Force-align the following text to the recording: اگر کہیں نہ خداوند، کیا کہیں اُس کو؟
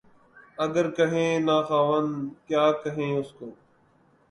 اگر 0.57 0.85
کہیں 0.91 1.31
نہ 1.39 1.55
خداوند، 1.67 2.13
کیا 2.47 2.65
کہیں 2.83 3.11
اُس 3.17 3.29
کو؟ 3.37 3.47